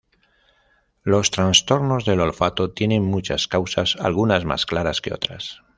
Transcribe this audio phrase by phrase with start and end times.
[1.03, 5.61] Los trastornos del olfato tienen muchas causas, algunas más claras que otras.